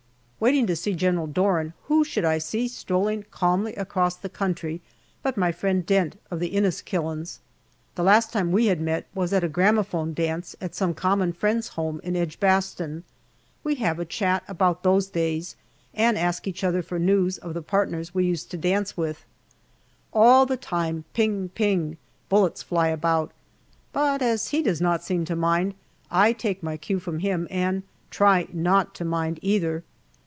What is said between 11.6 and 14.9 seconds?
home in Edgbaston. We have a chat about